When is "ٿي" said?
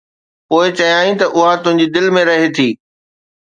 2.55-2.69